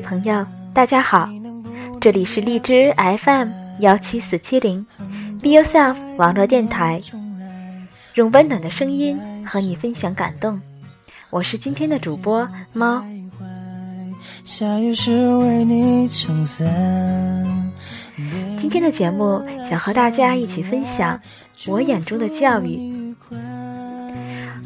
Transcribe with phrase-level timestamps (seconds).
[0.00, 0.44] 朋友，
[0.74, 1.28] 大家好，
[2.00, 3.48] 这里是荔枝 FM
[3.80, 4.84] 幺七四七零
[5.40, 7.00] ，Be Yourself 网络电台，
[8.14, 10.60] 用温暖的声音和你分享感动。
[11.30, 13.02] 我是今天的主播猫。
[18.58, 21.18] 今天的节目想和大家一起分享
[21.66, 23.14] 我眼中的教育。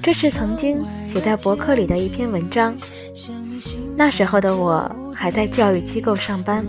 [0.03, 0.79] 这是曾经
[1.13, 2.75] 写在博客里的一篇文章。
[3.97, 6.65] 那时候的我还在教育机构上班，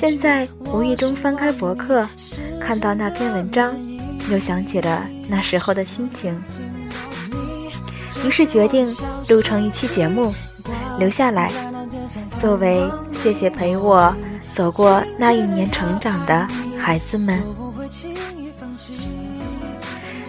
[0.00, 2.08] 现在无意中翻开博客，
[2.58, 3.76] 看到那篇文章，
[4.30, 6.34] 又想起了那时候的心情，
[8.24, 8.88] 于是决定
[9.28, 10.32] 录成一期节目，
[10.98, 11.52] 留下来，
[12.40, 14.10] 作为谢谢陪我
[14.54, 16.46] 走过那一年成长的
[16.78, 17.38] 孩子们。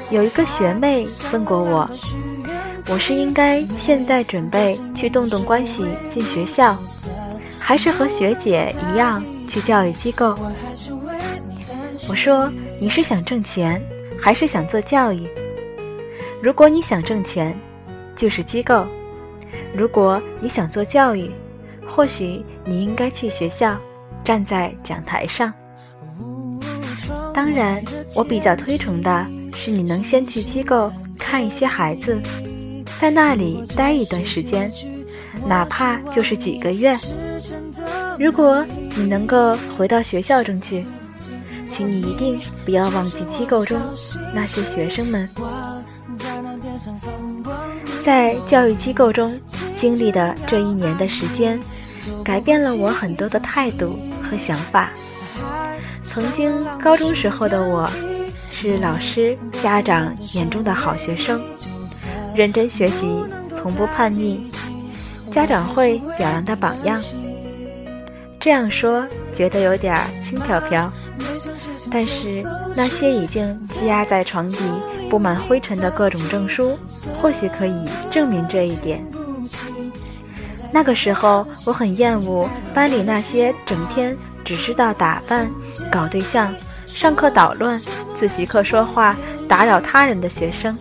[0.10, 1.90] 有一个学妹问过我。
[2.92, 6.78] 我是应该现在准备去动动关系进学校，
[7.58, 10.38] 还是和学姐一样去教育机构？
[12.10, 13.82] 我说你是想挣钱，
[14.22, 15.26] 还是想做教育？
[16.44, 17.58] 如果你想挣钱，
[18.18, 18.84] 就是机构；
[19.74, 21.32] 如果你想做教育，
[21.88, 23.78] 或许你应该去学校，
[24.22, 25.54] 站在讲台上。
[27.34, 27.82] 当然，
[28.18, 32.20] 我比较推崇的是你能先去机构看一些孩子。
[33.02, 34.72] 在那里待一段时间，
[35.48, 36.96] 哪怕就是几个月。
[38.20, 38.64] 如果
[38.96, 40.86] 你能够回到学校中去，
[41.72, 43.82] 请你一定不要忘记机构中
[44.36, 45.28] 那些学生们。
[48.06, 49.36] 在教育机构中
[49.80, 51.60] 经历的这一年的时间，
[52.24, 54.92] 改变了我很多的态度和想法。
[56.04, 56.52] 曾经
[56.84, 57.90] 高中时候的我，
[58.52, 61.42] 是老师、家长眼中的好学生。
[62.36, 63.24] 认真学习，
[63.56, 64.50] 从不叛逆，
[65.32, 67.00] 家长会表扬的榜样。
[68.40, 70.92] 这样说觉得有点轻飘飘，
[71.92, 72.44] 但是
[72.76, 74.64] 那些已经积压在床底、
[75.10, 76.78] 布满灰尘的各种证书，
[77.22, 79.04] 或许可以证明这一点。
[80.74, 85.48] 那个时候，我很厌恶班里那些整天只知道打扮、
[85.92, 86.52] 搞对象、
[86.88, 87.80] 上课捣乱、
[88.16, 89.16] 自习课说话、
[89.48, 90.76] 打扰他人的学生。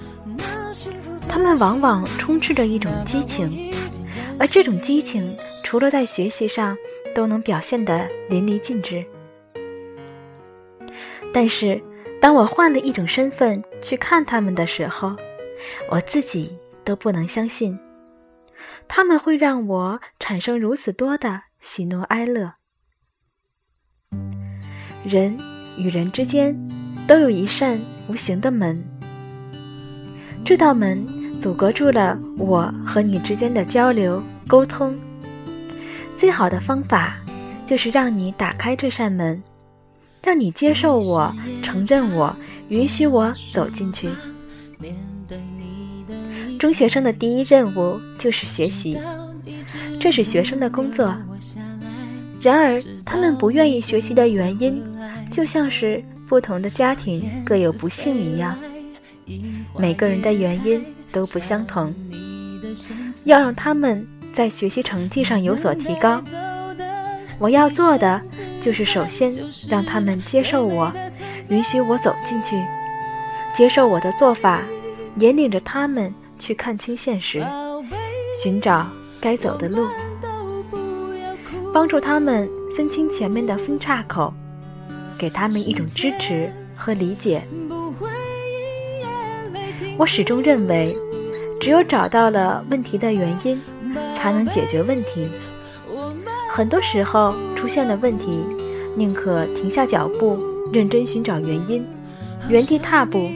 [1.31, 3.49] 他们往往充斥着一种激情，
[4.37, 5.23] 而这种激情
[5.63, 6.77] 除了在学习上
[7.15, 9.05] 都能表现得淋漓尽致。
[11.33, 11.81] 但是，
[12.21, 15.15] 当我换了一种身份去看他们的时候，
[15.89, 16.51] 我自己
[16.83, 17.79] 都不能相信，
[18.89, 22.55] 他们会让我产生如此多的喜怒哀乐。
[25.05, 25.39] 人
[25.79, 26.59] 与人之间
[27.07, 28.85] 都有一扇无形的门，
[30.45, 31.20] 这道门。
[31.41, 34.95] 阻隔住了我和你之间的交流沟通。
[36.19, 37.17] 最好的方法，
[37.67, 39.43] 就是让你打开这扇门，
[40.23, 42.37] 让你接受我、承认我、
[42.69, 44.11] 允许我走进去。
[46.59, 48.99] 中学生的第一任务就是学习，
[49.99, 51.17] 这是学生的工作。
[52.43, 54.83] 然而，他们不愿意学习的原因，
[55.31, 58.55] 就像是不同的家庭各有不幸一样，
[59.79, 60.85] 每个人的原因。
[61.13, 61.93] 都不相同，
[63.25, 66.23] 要让他们在学习成绩上有所提高，
[67.39, 68.21] 我要做的
[68.63, 69.33] 就是首先
[69.69, 70.93] 让他们接受我，
[71.49, 72.57] 允许我走进去，
[73.55, 74.63] 接受我的做法，
[75.19, 77.45] 引领着他们去看清现实，
[78.43, 78.87] 寻找
[79.21, 79.87] 该走的路，
[81.75, 84.33] 帮助他们分清前面的分岔口，
[85.19, 87.43] 给他们一种支持和理解。
[90.01, 90.97] 我始终认为，
[91.61, 93.61] 只有找到了问题的原因，
[94.17, 95.29] 才能解决问题。
[96.51, 98.43] 很多时候出现了问题，
[98.97, 100.39] 宁可停下脚步，
[100.73, 101.85] 认真寻找原因，
[102.49, 103.31] 原地踏步，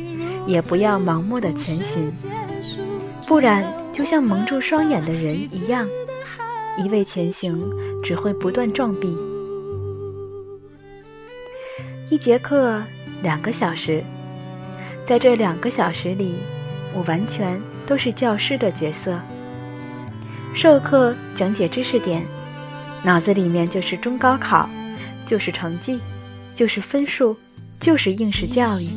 [0.47, 2.11] 也不要盲目的前行。
[3.29, 3.63] 不然，
[3.93, 5.87] 就像蒙住双眼的人一样，
[6.79, 7.63] 一味前行
[8.03, 9.15] 只会不断撞壁。
[12.09, 12.83] 一节课
[13.23, 14.03] 两个小时。
[15.07, 16.37] 在这两个小时里，
[16.95, 19.19] 我完全都是教师的角色，
[20.55, 22.25] 授课讲解知识点，
[23.03, 24.69] 脑子里面就是中高考，
[25.27, 25.99] 就是成绩，
[26.55, 27.37] 就是分数，
[27.81, 28.89] 就是应试教育。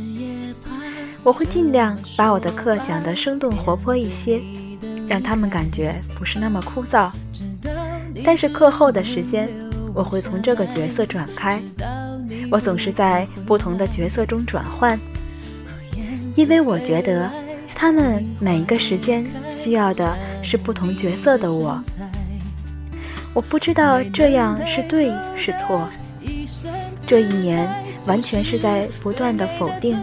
[1.23, 4.39] 我会尽量把我的课讲得生动活泼一些，
[5.07, 7.09] 让他们感觉不是那么枯燥。
[8.23, 9.49] 但是课后的时间，
[9.93, 11.61] 我会从这个角色转开，
[12.51, 14.97] 我总是在不同的角色中转换。
[16.35, 17.29] 因为我觉得，
[17.79, 21.79] 他们每一个时间需要的是不同角色的我。
[23.35, 25.87] 我不知道这样是对是错。
[27.05, 27.69] 这一年
[28.07, 29.95] 完全是在不断的否定、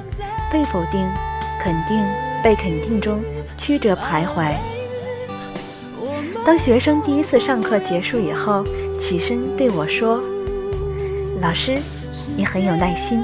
[0.53, 1.05] 被否定、
[1.61, 2.01] 肯定、
[2.45, 3.21] 被肯定中
[3.59, 4.55] 曲折徘徊。
[6.47, 8.65] 当学生第一次上课结束以后，
[9.01, 10.23] 起身对我说
[11.43, 11.77] ：“老师，
[12.37, 13.21] 你很有耐心，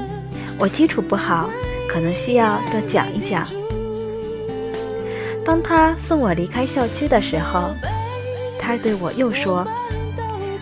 [0.59, 1.49] 我基础不好，
[1.87, 3.47] 可能需要多讲一讲。”
[5.43, 7.71] 当他送我离开校区的时候，
[8.59, 9.65] 他对我又说：“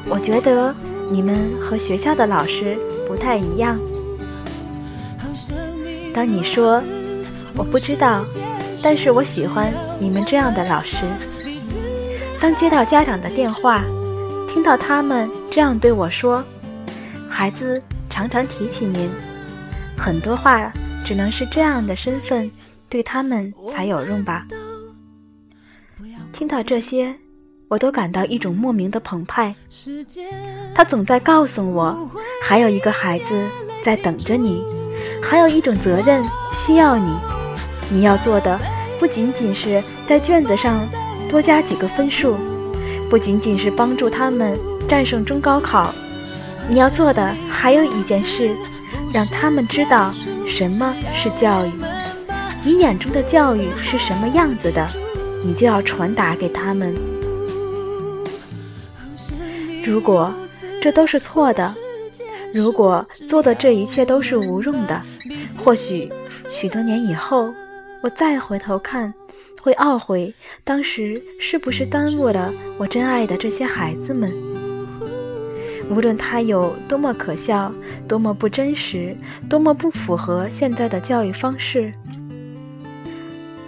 [0.10, 0.74] 我觉得
[1.12, 2.78] 你们和学校的老师
[3.08, 3.78] 不太一样。”
[6.14, 6.82] 当你说
[7.56, 8.26] “我不知道”，
[8.82, 11.06] 但是我喜欢你们这样的老师。
[12.40, 13.84] 当接到家长的电话，
[14.48, 16.44] 听到他们这样对我说
[17.30, 19.10] ：“孩子常常提起您，
[19.98, 20.72] 很多话
[21.06, 22.50] 只能是这样的身份
[22.88, 24.48] 对他们才有用吧。”
[26.32, 27.14] 听到这些，
[27.68, 29.54] 我都感到一种莫名的澎湃。
[30.74, 32.10] 他总在告诉我，
[32.44, 33.26] 还有一个孩子
[33.84, 34.64] 在等着你，
[35.22, 36.24] 还有一种责任
[36.54, 37.18] 需要你。
[37.92, 38.60] 你要做的
[39.00, 40.80] 不仅仅是在卷子上
[41.30, 42.36] 多加几个分数，
[43.10, 44.58] 不仅仅是帮助他们
[44.88, 45.94] 战胜中高考，
[46.70, 48.56] 你要做的还有一件事，
[49.12, 50.12] 让他们知道
[50.48, 51.72] 什么是教育，
[52.64, 54.88] 你眼中的教育是什么样子的。
[55.44, 56.94] 你就要传达给他们。
[59.86, 60.32] 如果
[60.82, 61.74] 这都是错的，
[62.54, 65.02] 如果做的这一切都是无用的，
[65.64, 66.10] 或许
[66.52, 67.54] 许多年以后，
[68.02, 69.14] 我再回头看，
[69.62, 70.34] 会懊悔
[70.64, 74.32] 当时是不是耽误了我真爱的这些孩子们。
[75.90, 77.74] 无论他有多么可笑，
[78.08, 79.16] 多么不真实，
[79.50, 81.92] 多么不符合现在的教育方式，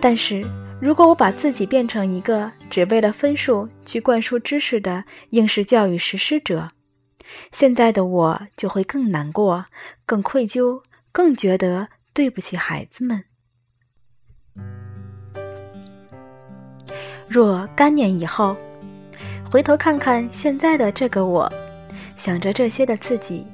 [0.01, 0.43] 但是。
[0.81, 6.69] 如果我把自己变成一个只为了分数去灌输知识的应试教育实施者，
[7.51, 9.65] 现在的我就会更难过、
[10.07, 10.81] 更愧疚、
[11.11, 13.23] 更觉得对不起孩子们。
[17.27, 18.57] 若干年以后，
[19.51, 21.47] 回头看看现在的这个我，
[22.17, 23.45] 想着这些的自己，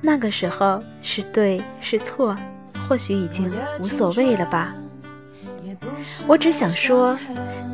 [0.00, 2.36] 那个时候是对是错，
[2.88, 3.48] 或许已经
[3.78, 4.74] 无所谓了吧。
[6.26, 7.16] 我只想说，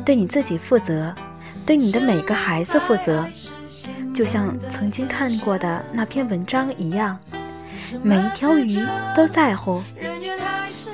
[0.05, 1.13] 对你自己负责，
[1.65, 3.25] 对你的每个孩子负责，
[4.13, 7.17] 就像曾经看过的那篇文章一样，
[8.01, 8.79] 每一条鱼
[9.15, 9.81] 都在乎，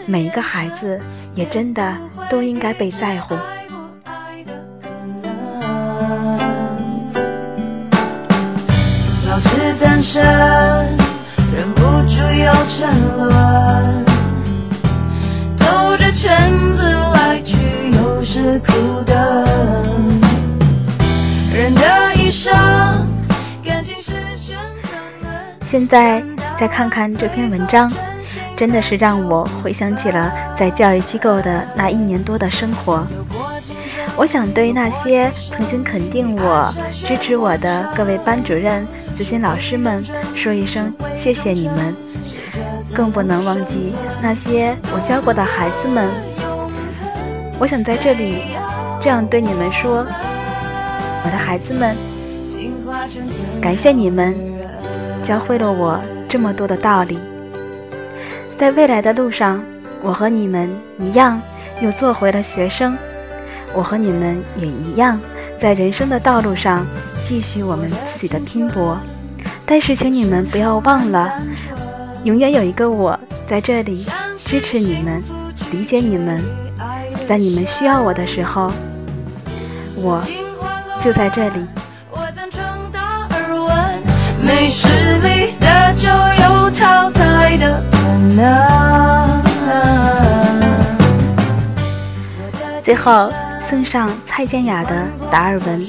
[0.05, 0.99] 每一个孩子
[1.35, 1.95] 也真的
[2.29, 3.35] 都应该被在乎。
[9.27, 10.21] 保持单身，
[11.55, 13.48] 忍不住又沉沦。
[18.57, 19.45] 苦的。
[21.53, 22.53] 人的一生，
[23.63, 24.99] 感情是旋转
[25.69, 26.23] 现在
[26.59, 27.91] 再看看这篇文章，
[28.55, 33.05] 真的是让我回想起了在教育机构的那一年多的生活。
[34.15, 40.03] 我想对那些曾经肯定我、支持我的各位班主任、资深老师们
[40.35, 41.95] 说一声谢谢你们。
[42.93, 46.09] 更不能忘记那些我教过的孩子们。
[47.59, 48.35] 我想在这里
[49.01, 50.05] 这样对你们说：
[51.25, 51.93] 我的孩子们，
[53.61, 54.33] 感谢你们
[55.23, 55.99] 教会了我
[56.29, 57.19] 这么多的道理。
[58.57, 59.61] 在未来的路上，
[60.01, 61.41] 我和你们一样
[61.81, 62.95] 又做回了学生。
[63.75, 65.19] 我和你们也一样，
[65.59, 66.87] 在人生的道路上
[67.27, 68.97] 继续我们自己的拼搏。
[69.65, 71.41] 但是，请你们不要忘了。
[72.23, 73.17] 永远有一个我
[73.49, 74.05] 在这里
[74.37, 75.21] 支持你们，
[75.71, 76.41] 理解你们，
[77.29, 78.71] 在你们需要我的时候，
[79.97, 80.19] 我
[80.99, 81.63] 就在这里。
[92.83, 93.31] 最后
[93.69, 94.95] 送上蔡健雅的
[95.31, 95.79] 《达尔文》，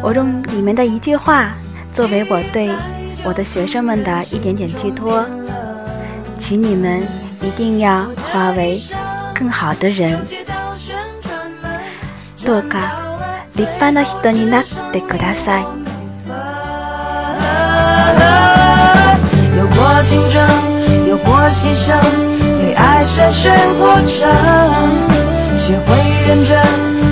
[0.00, 1.56] 我用里面的一句话
[1.92, 2.70] 作为我对
[3.24, 5.26] 我的学生们的一点点寄托。
[6.38, 7.02] 请你们
[7.40, 8.80] 一定要化为
[9.34, 10.16] 更好的人。
[12.44, 15.66] どうか立派な人になってください。
[19.54, 20.40] 有过竞争，
[21.06, 21.94] 有过牺牲，
[22.60, 24.26] 对爱筛选过程，
[25.56, 25.96] 学会
[26.26, 26.58] 认真，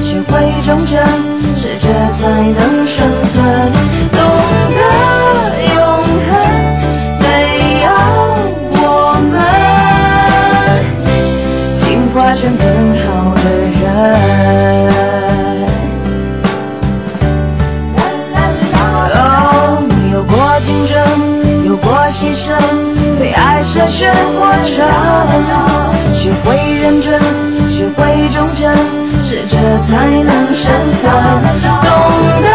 [0.03, 0.99] 学会忠诚，
[1.55, 3.07] 适者才能生
[21.67, 22.55] 有过牺牲，
[23.19, 24.87] 被爱筛选过程，
[26.15, 27.21] 学会认真，
[27.69, 28.75] 学会忠诚，
[29.23, 31.11] 适者才能生存，
[31.83, 31.87] 懂
[32.43, 32.49] 得